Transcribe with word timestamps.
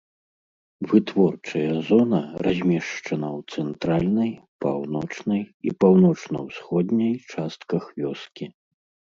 Вытворчая 0.91 1.73
зона 1.89 2.21
размешчана 2.47 3.29
ў 3.37 3.41
цэнтральнай, 3.59 4.31
паўночнай 4.65 5.41
і 5.69 5.75
паўночна-ўсходняй 5.85 7.13
частках 7.37 7.83
вёскі. 8.03 8.45